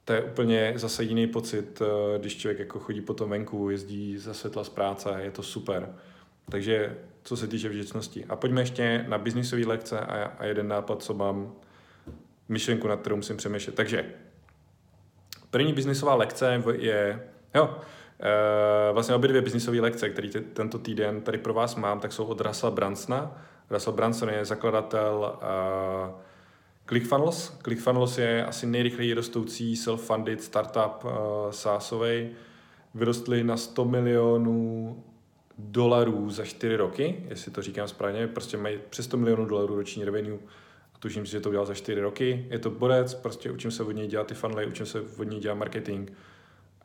To 0.05 0.13
je 0.13 0.21
úplně 0.23 0.73
zase 0.75 1.03
jiný 1.03 1.27
pocit, 1.27 1.81
eh, 1.81 2.19
když 2.19 2.37
člověk 2.37 2.59
jako 2.59 2.79
chodí 2.79 3.01
po 3.01 3.13
tom 3.13 3.29
venku, 3.29 3.69
jezdí 3.69 4.17
za 4.17 4.33
světla 4.33 4.63
z 4.63 4.69
práce, 4.69 5.09
je 5.19 5.31
to 5.31 5.43
super. 5.43 5.95
Takže 6.49 6.97
co 7.23 7.37
se 7.37 7.47
týče 7.47 7.69
vděčnosti. 7.69 8.25
A 8.25 8.35
pojďme 8.35 8.61
ještě 8.61 9.05
na 9.07 9.17
biznisové 9.17 9.65
lekce 9.65 9.99
a, 9.99 10.23
a 10.23 10.45
jeden 10.45 10.67
nápad, 10.67 11.03
co 11.03 11.13
mám, 11.13 11.53
myšlenku, 12.49 12.87
nad 12.87 12.99
kterou 12.99 13.15
musím 13.15 13.37
přemýšlet. 13.37 13.75
Takže 13.75 14.05
První 15.53 15.73
biznisová 15.73 16.15
lekce 16.15 16.63
je, 16.77 17.23
jo, 17.55 17.77
e, 18.19 18.93
vlastně 18.93 19.15
obě 19.15 19.27
dvě 19.27 19.41
biznisové 19.41 19.81
lekce, 19.81 20.09
které 20.09 20.29
tento 20.53 20.79
týden 20.79 21.21
tady 21.21 21.37
pro 21.37 21.53
vás 21.53 21.75
mám, 21.75 21.99
tak 21.99 22.13
jsou 22.13 22.25
od 22.25 22.41
Russell 22.41 22.71
Bransona. 22.71 23.41
Russell 23.69 23.95
Branson 23.95 24.29
je 24.29 24.45
zakladatel 24.45 25.33
uh, 25.35 26.21
ClickFunnels. 26.89 27.57
ClickFunnels 27.63 28.17
je 28.17 28.45
asi 28.45 28.65
nejrychleji 28.65 29.13
rostoucí 29.13 29.75
self-funded 29.75 30.37
startup 30.37 31.03
uh, 31.03 31.11
SaaSovej 31.49 32.29
vyrostly 32.95 33.43
na 33.43 33.57
100 33.57 33.85
milionů 33.85 35.03
dolarů 35.57 36.29
za 36.29 36.45
4 36.45 36.75
roky, 36.75 37.25
jestli 37.29 37.51
to 37.51 37.61
říkám 37.61 37.87
správně, 37.87 38.27
prostě 38.27 38.57
mají 38.57 38.79
přes 38.89 39.05
100 39.05 39.17
milionů 39.17 39.45
dolarů 39.45 39.75
roční 39.75 40.05
revenue 40.05 40.39
tuším 41.03 41.25
si, 41.25 41.31
že 41.31 41.39
to 41.39 41.49
udělal 41.49 41.65
za 41.65 41.73
4 41.73 42.01
roky. 42.01 42.47
Je 42.49 42.59
to 42.59 42.69
borec, 42.69 43.13
prostě 43.13 43.51
učím 43.51 43.71
se 43.71 43.83
od 43.83 43.91
něj 43.91 44.07
dělat 44.07 44.27
ty 44.27 44.33
funnely, 44.33 44.65
učím 44.65 44.85
se 44.85 45.01
od 45.01 45.23
něj 45.23 45.39
dělat 45.39 45.55
marketing 45.55 46.11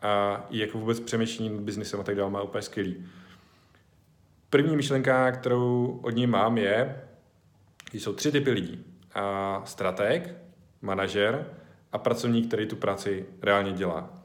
a 0.02 0.46
i 0.50 0.58
jako 0.58 0.78
vůbec 0.78 1.00
přemýšlení 1.00 1.50
nad 1.50 1.60
biznisem 1.60 2.00
a 2.00 2.02
tak 2.02 2.16
dále 2.16 2.30
má 2.30 2.42
úplně 2.42 2.62
skvělý. 2.62 3.06
První 4.50 4.76
myšlenka, 4.76 5.32
kterou 5.32 6.00
od 6.02 6.10
něj 6.10 6.26
mám, 6.26 6.58
je, 6.58 7.02
že 7.92 8.00
jsou 8.00 8.12
tři 8.12 8.32
typy 8.32 8.50
lidí. 8.50 8.84
A 9.14 9.62
strateg, 9.64 10.34
manažer 10.82 11.46
a 11.92 11.98
pracovník, 11.98 12.46
který 12.46 12.66
tu 12.66 12.76
práci 12.76 13.26
reálně 13.42 13.72
dělá. 13.72 14.17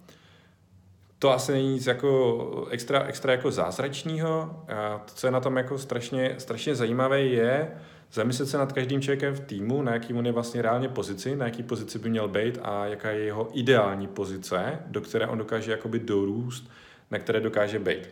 To 1.24 1.32
asi 1.32 1.51
není 1.51 1.74
nic 1.74 1.86
jako 1.86 2.68
extra, 2.70 3.03
extra 3.03 3.32
jako 3.32 3.51
zázračného. 3.51 4.63
A 4.68 4.98
to, 4.98 5.13
co 5.15 5.27
je 5.27 5.32
na 5.32 5.39
tom 5.39 5.58
jako 5.58 5.77
strašně, 5.77 6.36
strašně 6.38 6.75
zajímavé, 6.75 7.22
je 7.22 7.72
zamyslet 8.13 8.50
se 8.50 8.58
nad 8.58 8.74
každým 8.74 9.01
člověkem 9.01 9.34
v 9.34 9.39
týmu, 9.39 9.82
na 9.82 9.94
jaký 9.94 10.13
on 10.13 10.25
je 10.25 10.32
vlastně 10.32 10.62
reálně 10.62 10.89
pozici, 10.89 11.36
na 11.36 11.46
jaký 11.46 11.63
pozici 11.63 12.00
by 12.00 12.10
měl 12.10 12.27
být 12.27 12.60
a 12.63 12.86
jaká 12.86 13.10
je 13.10 13.24
jeho 13.24 13.48
ideální 13.53 14.08
pozice, 14.08 14.80
do 14.88 15.01
které 15.01 15.27
on 15.27 15.38
dokáže 15.38 15.72
jakoby 15.72 16.00
dorůst, 16.00 16.70
na 17.12 17.20
které 17.20 17.39
dokáže 17.39 17.80
být. 17.80 18.10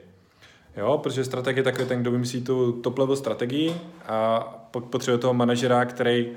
Jo, 0.78 0.98
protože 1.04 1.24
strateg 1.24 1.58
je 1.58 1.64
takový 1.64 1.88
ten, 1.88 2.02
kdo 2.02 2.12
vymyslí 2.12 2.42
tu 2.42 2.72
top 2.72 2.98
level 2.98 3.16
strategii 3.16 3.76
a 4.08 4.40
potřebuje 4.90 5.18
toho 5.18 5.34
manažera, 5.34 5.86
který 5.86 6.32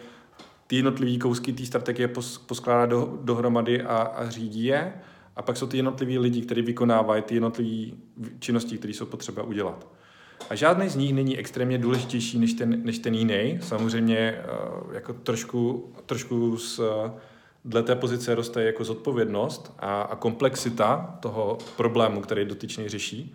ty 0.67 0.77
jednotlivé 0.77 1.19
kousky 1.19 1.53
té 1.53 1.67
strategie 1.67 2.09
poskládá 2.47 2.87
do, 2.87 3.19
dohromady 3.23 3.83
a, 3.83 3.97
a 3.97 4.31
řídí 4.31 4.65
je. 4.65 4.93
A 5.37 5.43
pak 5.43 5.57
jsou 5.57 5.67
ty 5.67 5.77
jednotliví 5.77 6.19
lidi, 6.19 6.43
kteří 6.43 6.63
vykonávají 6.63 7.23
ty 7.23 7.35
jednotlivé 7.35 7.97
činnosti, 8.39 8.79
které 8.79 8.95
jsou 8.95 9.07
potřeba 9.07 9.43
udělat. 9.43 9.87
A 10.51 10.55
žádný 10.55 10.89
z 10.89 10.97
nich 10.97 11.15
není 11.15 11.39
extrémně 11.39 11.79
důležitější 11.79 12.39
než 12.39 12.53
ten, 12.53 12.85
než 12.85 12.99
ten 12.99 13.15
jiný. 13.15 13.59
Samozřejmě 13.63 14.19
eh, 14.19 14.45
jako 14.93 15.13
trošku, 15.13 15.93
trošku 16.07 16.57
z 16.57 16.81
dle 17.65 17.83
té 17.83 17.95
pozice 17.95 18.35
roste 18.35 18.65
jako 18.65 18.85
zodpovědnost 18.85 19.75
a, 19.79 20.03
a 20.03 20.17
komplexita 20.17 21.19
toho 21.21 21.59
problému, 21.77 22.21
který 22.21 22.45
dotyčný 22.45 22.89
řeší. 22.89 23.35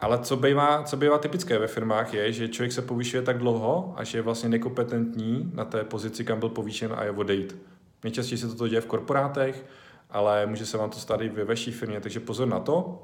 Ale 0.00 0.18
co 0.18 0.36
bývá, 0.36 0.82
co 0.82 0.96
bývá 0.96 1.18
typické 1.18 1.58
ve 1.58 1.66
firmách 1.66 2.14
je, 2.14 2.32
že 2.32 2.48
člověk 2.48 2.72
se 2.72 2.82
povýšuje 2.82 3.22
tak 3.22 3.38
dlouho, 3.38 3.94
až 3.96 4.14
je 4.14 4.22
vlastně 4.22 4.48
nekompetentní 4.48 5.50
na 5.54 5.64
té 5.64 5.84
pozici, 5.84 6.24
kam 6.24 6.40
byl 6.40 6.48
povýšen 6.48 6.92
a 6.96 7.04
je 7.04 7.10
odejít. 7.10 7.56
Nejčastěji 8.04 8.38
se 8.38 8.48
toto 8.48 8.68
děje 8.68 8.80
v 8.80 8.86
korporátech, 8.86 9.64
ale 10.12 10.46
může 10.46 10.66
se 10.66 10.78
vám 10.78 10.90
to 10.90 10.98
stát 10.98 11.20
i 11.20 11.28
ve 11.28 11.44
vaší 11.44 11.72
firmě, 11.72 12.00
takže 12.00 12.20
pozor 12.20 12.48
na 12.48 12.60
to. 12.60 13.02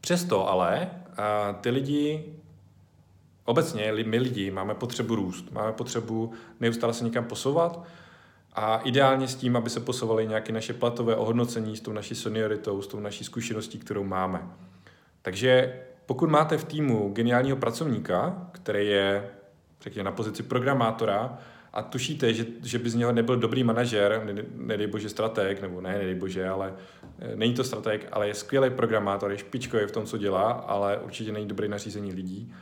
Přesto 0.00 0.48
ale 0.48 0.90
a 1.16 1.52
ty 1.52 1.70
lidi, 1.70 2.34
obecně 3.44 3.92
my 4.04 4.18
lidi 4.18 4.50
máme 4.50 4.74
potřebu 4.74 5.14
růst, 5.14 5.52
máme 5.52 5.72
potřebu 5.72 6.32
neustále 6.60 6.94
se 6.94 7.04
někam 7.04 7.24
posouvat 7.24 7.84
a 8.52 8.78
ideálně 8.78 9.28
s 9.28 9.34
tím, 9.34 9.56
aby 9.56 9.70
se 9.70 9.80
posouvaly 9.80 10.26
nějaké 10.26 10.52
naše 10.52 10.72
platové 10.72 11.16
ohodnocení 11.16 11.76
s 11.76 11.80
tou 11.80 11.92
naší 11.92 12.14
senioritou, 12.14 12.82
s 12.82 12.86
tou 12.86 13.00
naší 13.00 13.24
zkušeností, 13.24 13.78
kterou 13.78 14.04
máme. 14.04 14.48
Takže 15.22 15.80
pokud 16.06 16.30
máte 16.30 16.58
v 16.58 16.64
týmu 16.64 17.12
geniálního 17.12 17.56
pracovníka, 17.56 18.48
který 18.52 18.86
je 18.86 19.30
řekněme, 19.80 20.04
na 20.04 20.12
pozici 20.12 20.42
programátora 20.42 21.38
a 21.72 21.82
tušíte, 21.82 22.34
že, 22.34 22.46
že 22.62 22.78
by 22.78 22.90
z 22.90 22.94
něho 22.94 23.12
nebyl 23.12 23.36
dobrý 23.36 23.64
manažer, 23.64 24.22
ne, 24.24 24.42
nedej 24.54 24.86
bože 24.86 25.08
strateg, 25.08 25.62
nebo 25.62 25.80
ne, 25.80 25.92
nedej 25.92 26.14
bože, 26.14 26.48
ale 26.48 26.74
e, 27.18 27.36
není 27.36 27.54
to 27.54 27.64
strateg, 27.64 28.08
ale 28.12 28.28
je 28.28 28.34
skvělý 28.34 28.70
programátor, 28.70 29.32
je 29.32 29.38
špičkový 29.38 29.86
v 29.86 29.92
tom, 29.92 30.06
co 30.06 30.18
dělá, 30.18 30.50
ale 30.50 30.98
určitě 30.98 31.32
není 31.32 31.46
dobrý 31.46 31.68
na 31.68 31.78
řízení 31.78 32.12
lidí, 32.12 32.52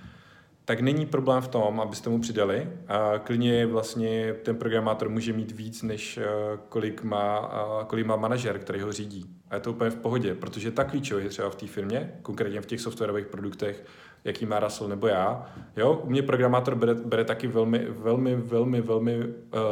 tak 0.68 0.80
není 0.80 1.06
problém 1.06 1.42
v 1.42 1.48
tom, 1.48 1.80
abyste 1.80 2.10
mu 2.10 2.20
přidali. 2.20 2.68
A 2.88 3.18
klidně 3.18 3.66
vlastně 3.66 4.34
ten 4.42 4.56
programátor 4.56 5.08
může 5.08 5.32
mít 5.32 5.52
víc, 5.52 5.82
než 5.82 6.18
e, 6.18 6.24
kolik 6.68 7.02
má, 7.02 7.50
kolik 7.86 8.06
má 8.06 8.16
manažer, 8.16 8.58
který 8.58 8.80
ho 8.80 8.92
řídí. 8.92 9.24
A 9.50 9.54
je 9.54 9.60
to 9.60 9.70
úplně 9.70 9.90
v 9.90 9.96
pohodě, 9.96 10.34
protože 10.34 10.70
tak 10.70 10.90
klíčové 10.90 11.22
je 11.22 11.28
třeba 11.28 11.50
v 11.50 11.54
té 11.54 11.66
firmě, 11.66 12.12
konkrétně 12.22 12.60
v 12.60 12.66
těch 12.66 12.80
softwarových 12.80 13.26
produktech, 13.26 13.84
jaký 14.24 14.46
má 14.46 14.60
Russell 14.60 14.88
nebo 14.88 15.06
já. 15.06 15.46
Jo, 15.76 16.00
u 16.04 16.10
mě 16.10 16.22
programátor 16.22 16.74
bere, 16.74 16.94
bere 16.94 17.24
taky 17.24 17.46
velmi, 17.46 17.86
velmi, 17.88 18.36
velmi, 18.36 18.80
velmi 18.80 19.18
uh, 19.18 19.30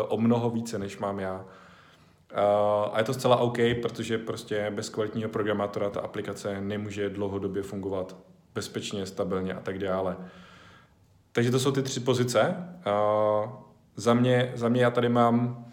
o 0.09 0.19
mnoho 0.19 0.51
více, 0.51 0.79
než 0.79 0.99
mám 0.99 1.19
já. 1.19 1.35
Uh, 1.35 1.45
a 2.93 2.99
je 2.99 3.05
to 3.05 3.15
zcela 3.15 3.37
OK, 3.37 3.59
protože 3.83 4.19
prostě 4.19 4.73
bez 4.75 4.89
kvalitního 4.89 5.31
programátora 5.31 5.91
ta 5.91 6.01
aplikace 6.01 6.61
nemůže 6.61 7.11
dlouhodobě 7.11 7.63
fungovat 7.63 8.17
bezpečně, 8.55 9.07
stabilně 9.07 9.55
a 9.55 9.61
tak 9.61 9.79
dále. 9.79 10.17
Takže 11.37 11.51
to 11.51 11.59
jsou 11.59 11.73
ty 11.73 11.83
tři 11.83 12.01
pozice. 12.01 12.57
Uh, 12.87 13.51
za, 13.97 14.15
mě, 14.15 14.53
za 14.55 14.69
mě 14.69 14.83
já 14.83 14.91
tady 14.91 15.09
mám 15.09 15.67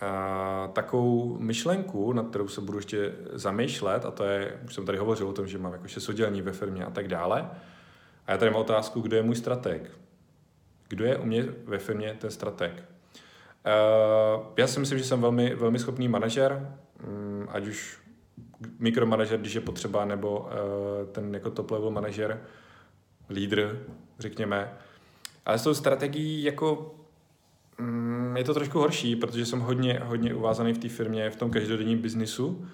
a, 0.00 0.70
takovou 0.72 1.38
myšlenku, 1.38 2.12
nad 2.12 2.28
kterou 2.28 2.48
se 2.48 2.60
budu 2.60 2.78
ještě 2.78 3.12
zamýšlet, 3.32 4.04
a 4.04 4.10
to 4.10 4.24
je, 4.24 4.60
už 4.64 4.74
jsem 4.74 4.86
tady 4.86 4.98
hovořil 4.98 5.28
o 5.28 5.32
tom, 5.32 5.46
že 5.46 5.58
mám 5.58 5.72
jako 5.72 5.88
šest 5.88 6.08
oddělení 6.08 6.42
ve 6.42 6.52
firmě 6.52 6.84
a 6.84 6.90
tak 6.90 7.08
dále. 7.08 7.50
A 8.26 8.32
já 8.32 8.38
tady 8.38 8.50
mám 8.50 8.60
otázku, 8.60 9.00
kdo 9.00 9.16
je 9.16 9.22
můj 9.22 9.36
strateg? 9.36 9.90
Kdo 10.88 11.04
je 11.04 11.16
u 11.16 11.24
mě 11.24 11.44
ve 11.64 11.78
firmě 11.78 12.16
ten 12.20 12.30
strateg? 12.30 12.72
Uh, 12.72 14.44
já 14.56 14.66
si 14.66 14.80
myslím, 14.80 14.98
že 14.98 15.04
jsem 15.04 15.20
velmi, 15.20 15.54
velmi 15.54 15.78
schopný 15.78 16.08
manažer, 16.08 16.76
um, 17.06 17.48
ať 17.50 17.66
už 17.66 17.98
mikromanažer, 18.78 19.40
když 19.40 19.54
je 19.54 19.60
potřeba, 19.60 20.04
nebo 20.04 20.38
uh, 20.38 20.48
ten 21.12 21.34
jako 21.34 21.50
top 21.50 21.70
level 21.70 21.90
manažer, 21.90 22.40
lídr, 23.30 23.86
řekněme. 24.18 24.72
Ale 25.46 25.58
s 25.58 25.62
tou 25.62 25.74
strategií 25.74 26.42
jako 26.42 26.94
Mm, 27.78 28.36
je 28.36 28.44
to 28.44 28.54
trošku 28.54 28.78
horší, 28.78 29.16
protože 29.16 29.46
jsem 29.46 29.60
hodně, 29.60 30.00
hodně 30.04 30.34
uvázaný 30.34 30.72
v 30.72 30.78
té 30.78 30.88
firmě, 30.88 31.30
v 31.30 31.36
tom 31.36 31.50
každodenním 31.50 31.98
biznisu 31.98 32.66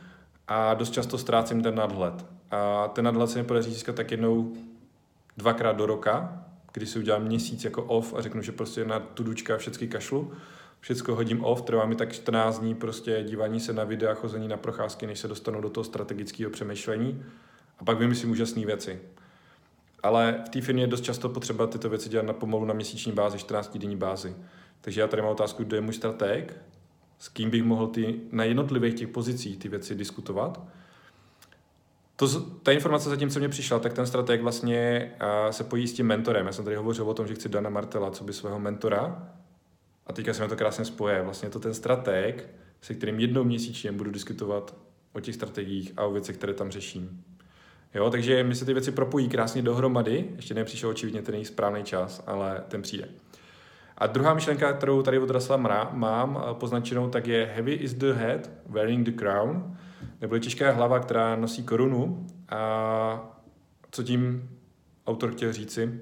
a 0.48 0.74
dost 0.74 0.90
často 0.90 1.18
ztrácím 1.18 1.62
ten 1.62 1.74
nadhled. 1.74 2.26
A 2.50 2.88
ten 2.88 3.04
nadhled 3.04 3.30
se 3.30 3.38
mi 3.38 3.44
podaří 3.44 3.72
získat 3.72 3.96
tak 3.96 4.10
jednou 4.10 4.52
dvakrát 5.36 5.76
do 5.76 5.86
roka, 5.86 6.44
kdy 6.72 6.86
si 6.86 6.98
udělám 6.98 7.22
měsíc 7.22 7.64
jako 7.64 7.82
off 7.82 8.14
a 8.14 8.22
řeknu, 8.22 8.42
že 8.42 8.52
prostě 8.52 8.84
na 8.84 9.00
tu 9.00 9.22
dučka 9.22 9.56
všechny 9.56 9.88
kašlu, 9.88 10.32
všechno 10.80 11.14
hodím 11.14 11.44
off, 11.44 11.62
trvá 11.62 11.86
mi 11.86 11.96
tak 11.96 12.12
14 12.12 12.58
dní 12.58 12.74
prostě 12.74 13.22
dívání 13.22 13.60
se 13.60 13.72
na 13.72 13.84
videa, 13.84 14.14
chození 14.14 14.48
na 14.48 14.56
procházky, 14.56 15.06
než 15.06 15.18
se 15.18 15.28
dostanu 15.28 15.60
do 15.60 15.70
toho 15.70 15.84
strategického 15.84 16.50
přemýšlení 16.50 17.24
a 17.78 17.84
pak 17.84 17.98
vymyslím 17.98 18.30
úžasné 18.30 18.66
věci. 18.66 19.00
Ale 20.02 20.42
v 20.46 20.48
té 20.48 20.60
firmě 20.60 20.82
je 20.82 20.86
dost 20.86 21.00
často 21.00 21.28
potřeba 21.28 21.66
tyto 21.66 21.88
věci 21.88 22.08
dělat 22.08 22.26
na 22.26 22.32
pomalu 22.32 22.64
na 22.64 22.74
měsíční 22.74 23.12
bázi, 23.12 23.38
14 23.38 23.78
denní 23.78 23.96
bázi. 23.96 24.36
Takže 24.80 25.00
já 25.00 25.06
tady 25.06 25.22
mám 25.22 25.32
otázku, 25.32 25.64
kdo 25.64 25.76
je 25.76 25.80
můj 25.80 25.94
strateg, 25.94 26.56
s 27.18 27.28
kým 27.28 27.50
bych 27.50 27.62
mohl 27.62 27.86
ty, 27.86 28.20
na 28.32 28.44
jednotlivých 28.44 28.94
těch 28.94 29.08
pozicích 29.08 29.58
ty 29.58 29.68
věci 29.68 29.94
diskutovat. 29.94 30.60
To, 32.16 32.40
ta 32.40 32.72
informace 32.72 33.10
zatím, 33.10 33.30
co 33.30 33.38
mě 33.38 33.48
přišla, 33.48 33.78
tak 33.78 33.92
ten 33.92 34.06
strateg 34.06 34.42
vlastně 34.42 35.12
se 35.50 35.64
pojí 35.64 35.88
s 35.88 35.92
tím 35.92 36.06
mentorem. 36.06 36.46
Já 36.46 36.52
jsem 36.52 36.64
tady 36.64 36.76
hovořil 36.76 37.10
o 37.10 37.14
tom, 37.14 37.26
že 37.26 37.34
chci 37.34 37.48
Dana 37.48 37.70
Martela, 37.70 38.10
co 38.10 38.24
by 38.24 38.32
svého 38.32 38.60
mentora. 38.60 39.32
A 40.06 40.12
teďka 40.12 40.34
se 40.34 40.42
mi 40.42 40.48
to 40.48 40.56
krásně 40.56 40.84
spoje. 40.84 41.22
Vlastně 41.22 41.50
to 41.50 41.60
ten 41.60 41.74
strateg, 41.74 42.48
se 42.80 42.94
kterým 42.94 43.20
jednou 43.20 43.44
měsíčně 43.44 43.92
budu 43.92 44.10
diskutovat 44.10 44.76
o 45.12 45.20
těch 45.20 45.34
strategiích 45.34 45.92
a 45.96 46.04
o 46.04 46.12
věcech, 46.12 46.36
které 46.36 46.54
tam 46.54 46.70
řeším. 46.70 47.24
Jo, 47.94 48.10
takže 48.10 48.44
mi 48.44 48.54
se 48.54 48.64
ty 48.64 48.72
věci 48.72 48.92
propojí 48.92 49.28
krásně 49.28 49.62
dohromady. 49.62 50.24
Ještě 50.36 50.54
nepřišel 50.54 50.90
očividně 50.90 51.22
ten 51.22 51.44
správný 51.44 51.84
čas, 51.84 52.22
ale 52.26 52.64
ten 52.68 52.82
přijde. 52.82 53.08
A 53.98 54.06
druhá 54.06 54.34
myšlenka, 54.34 54.72
kterou 54.72 55.02
tady 55.02 55.18
od 55.18 55.30
Russella 55.30 55.90
mám 55.92 56.44
eh, 56.44 56.54
poznačenou, 56.54 57.10
tak 57.10 57.26
je 57.26 57.50
Heavy 57.54 57.72
is 57.72 57.94
the 57.94 58.12
head, 58.12 58.50
wearing 58.66 59.06
the 59.06 59.12
crown, 59.12 59.76
nebo 60.20 60.34
je 60.34 60.40
těžká 60.40 60.70
hlava, 60.70 60.98
která 60.98 61.36
nosí 61.36 61.62
korunu. 61.62 62.26
A 62.48 63.40
co 63.90 64.02
tím 64.02 64.50
autor 65.06 65.32
chtěl 65.32 65.52
říci? 65.52 66.00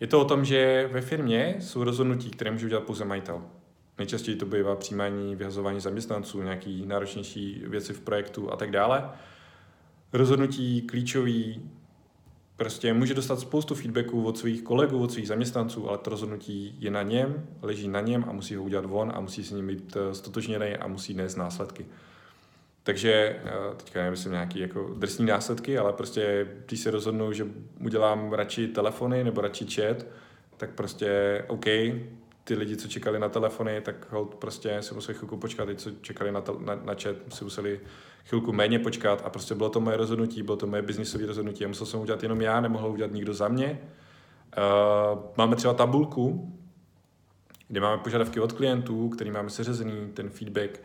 Je 0.00 0.06
to 0.06 0.20
o 0.20 0.24
tom, 0.24 0.44
že 0.44 0.88
ve 0.92 1.00
firmě 1.00 1.56
jsou 1.58 1.84
rozhodnutí, 1.84 2.30
které 2.30 2.50
může 2.50 2.66
udělat 2.66 2.84
pouze 2.84 3.04
majitel. 3.04 3.42
Nejčastěji 3.98 4.36
to 4.36 4.46
bývá 4.46 4.76
přijímání, 4.76 5.36
vyhazování 5.36 5.80
zaměstnanců, 5.80 6.42
nějaký 6.42 6.86
náročnější 6.86 7.64
věci 7.66 7.92
v 7.92 8.00
projektu 8.00 8.52
a 8.52 8.56
tak 8.56 8.70
dále. 8.70 9.10
Rozhodnutí 10.14 10.82
klíčový 10.82 11.70
prostě 12.56 12.92
může 12.92 13.14
dostat 13.14 13.40
spoustu 13.40 13.74
feedbacků 13.74 14.24
od 14.24 14.38
svých 14.38 14.62
kolegů, 14.62 14.98
od 14.98 15.12
svých 15.12 15.28
zaměstnanců, 15.28 15.88
ale 15.88 15.98
to 15.98 16.10
rozhodnutí 16.10 16.76
je 16.78 16.90
na 16.90 17.02
něm, 17.02 17.46
leží 17.62 17.88
na 17.88 18.00
něm 18.00 18.24
a 18.28 18.32
musí 18.32 18.54
ho 18.54 18.62
udělat 18.62 18.84
von 18.84 19.12
a 19.14 19.20
musí 19.20 19.44
s 19.44 19.50
ním 19.50 19.66
být 19.66 19.96
eh, 19.96 20.14
stotožněný 20.14 20.66
a 20.66 20.86
musí 20.86 21.14
nést 21.14 21.36
následky. 21.36 21.86
Takže 22.82 23.12
eh, 23.44 23.50
teďka 23.76 24.02
nemyslím 24.02 24.32
nějaký 24.32 24.58
jako 24.58 24.94
drsný 24.98 25.26
následky, 25.26 25.78
ale 25.78 25.92
prostě 25.92 26.48
když 26.66 26.80
se 26.80 26.90
rozhodnu, 26.90 27.32
že 27.32 27.46
udělám 27.80 28.32
radši 28.32 28.68
telefony 28.68 29.24
nebo 29.24 29.40
radši 29.40 29.66
chat, 29.66 30.06
tak 30.56 30.70
prostě 30.70 31.44
OK, 31.48 31.66
ty 32.44 32.54
lidi, 32.54 32.76
co 32.76 32.88
čekali 32.88 33.18
na 33.18 33.28
telefony, 33.28 33.80
tak 33.80 34.12
hold 34.12 34.34
prostě 34.34 34.82
si 34.82 34.94
museli 34.94 35.18
chvilku 35.18 35.36
počkat, 35.36 35.66
ty, 35.66 35.76
co 35.76 35.90
čekali 35.90 36.32
na, 36.32 36.40
tel, 36.40 36.58
na, 36.60 36.74
na 36.74 36.94
chat, 36.94 37.16
si 37.28 37.44
museli 37.44 37.80
chvilku 38.24 38.52
méně 38.52 38.78
počkat 38.78 39.22
a 39.24 39.30
prostě 39.30 39.54
bylo 39.54 39.70
to 39.70 39.80
moje 39.80 39.96
rozhodnutí, 39.96 40.42
bylo 40.42 40.56
to 40.56 40.66
moje 40.66 40.82
biznisové 40.82 41.26
rozhodnutí 41.26 41.64
a 41.64 41.68
musel 41.68 41.86
jsem 41.86 42.00
udělat 42.00 42.22
jenom 42.22 42.40
já, 42.40 42.60
nemohl 42.60 42.88
udělat 42.88 43.12
nikdo 43.12 43.34
za 43.34 43.48
mě. 43.48 43.80
Uh, 44.58 45.18
máme 45.36 45.56
třeba 45.56 45.74
tabulku, 45.74 46.52
kde 47.68 47.80
máme 47.80 48.02
požadavky 48.02 48.40
od 48.40 48.52
klientů, 48.52 49.08
který 49.08 49.30
máme 49.30 49.50
seřazený, 49.50 50.10
ten 50.14 50.30
feedback 50.30 50.80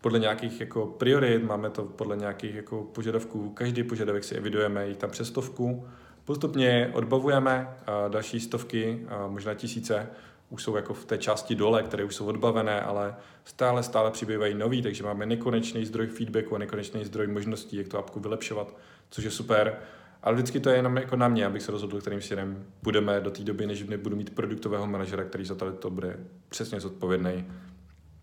podle 0.00 0.18
nějakých 0.18 0.60
jako 0.60 0.86
priorit, 0.86 1.44
máme 1.44 1.70
to 1.70 1.84
podle 1.84 2.16
nějakých 2.16 2.54
jako 2.54 2.82
požadavků, 2.82 3.50
každý 3.50 3.82
požadavek 3.82 4.24
si 4.24 4.34
evidujeme, 4.34 4.88
jich 4.88 4.96
tam 4.96 5.10
přes 5.10 5.28
stovku, 5.28 5.86
postupně 6.24 6.90
odbavujeme 6.94 7.68
a 7.86 8.08
další 8.08 8.40
stovky, 8.40 9.06
a 9.08 9.26
možná 9.26 9.54
tisíce, 9.54 10.08
už 10.50 10.62
jsou 10.62 10.76
jako 10.76 10.94
v 10.94 11.04
té 11.04 11.18
části 11.18 11.54
dole, 11.54 11.82
které 11.82 12.04
už 12.04 12.14
jsou 12.14 12.26
odbavené, 12.26 12.80
ale 12.80 13.16
stále, 13.44 13.82
stále 13.82 14.10
přibývají 14.10 14.54
nový, 14.54 14.82
takže 14.82 15.04
máme 15.04 15.26
nekonečný 15.26 15.84
zdroj 15.86 16.06
feedbacku 16.06 16.54
a 16.54 16.58
nekonečný 16.58 17.04
zdroj 17.04 17.26
možností, 17.26 17.76
jak 17.76 17.88
tu 17.88 17.98
apku 17.98 18.20
vylepšovat, 18.20 18.76
což 19.10 19.24
je 19.24 19.30
super. 19.30 19.78
Ale 20.22 20.34
vždycky 20.34 20.60
to 20.60 20.70
je 20.70 20.76
jenom 20.76 20.96
jako 20.96 21.16
na 21.16 21.28
mě, 21.28 21.46
abych 21.46 21.62
se 21.62 21.72
rozhodl, 21.72 22.00
kterým 22.00 22.20
směrem 22.20 22.64
budeme 22.82 23.20
do 23.20 23.30
té 23.30 23.44
doby, 23.44 23.66
než 23.66 23.82
nebudu 23.82 24.16
mít 24.16 24.34
produktového 24.34 24.86
manažera, 24.86 25.24
který 25.24 25.44
za 25.44 25.54
to 25.54 25.90
bude 25.90 26.16
přesně 26.48 26.80
zodpovědný, 26.80 27.44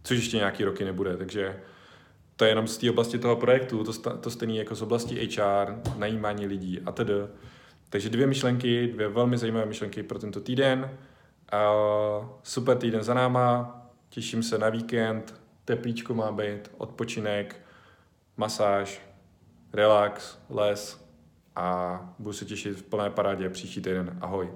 což 0.03 0.18
ještě 0.18 0.38
nějaký 0.38 0.63
roky 0.63 0.86
nebude, 0.86 1.18
takže 1.18 1.60
to 2.36 2.46
je 2.46 2.51
jenom 2.51 2.68
z 2.68 2.77
té 2.77 2.89
oblasti 2.89 3.20
toho 3.20 3.36
projektu, 3.36 3.84
to, 3.84 4.18
to 4.18 4.30
stejné 4.30 4.56
jako 4.56 4.75
z 4.75 4.82
oblasti 4.82 5.30
HR, 5.38 5.75
najímání 5.98 6.46
lidí 6.46 6.80
a 6.86 6.92
tedy. 6.92 7.13
Takže 7.89 8.10
dvě 8.10 8.27
myšlenky, 8.27 8.88
dvě 8.88 9.08
velmi 9.08 9.38
zajímavé 9.38 9.65
myšlenky 9.65 10.03
pro 10.03 10.20
tento 10.20 10.39
týden. 10.39 10.89
Super 12.43 12.77
týden 12.77 13.03
za 13.03 13.13
náma, 13.13 13.81
těším 14.10 14.43
se 14.43 14.57
na 14.57 14.69
víkend, 14.69 15.41
teplíčko 15.65 16.13
má 16.13 16.31
být, 16.31 16.72
odpočinek, 16.77 17.55
masáž, 18.38 19.01
relax, 19.74 20.38
les 20.50 21.07
a 21.55 22.00
budu 22.19 22.33
se 22.33 22.45
těšit 22.45 22.77
v 22.77 22.83
plné 22.83 23.10
parádě 23.10 23.50
příští 23.50 23.81
týden. 23.81 24.17
Ahoj. 24.22 24.51